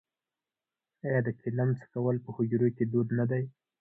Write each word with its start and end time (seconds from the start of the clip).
آیا 1.05 1.19
د 1.27 1.29
چلم 1.41 1.69
څکول 1.79 2.15
په 2.25 2.29
حجرو 2.35 2.67
کې 2.75 2.83
دود 2.91 3.07
نه 3.19 3.25
دی؟ 3.31 3.43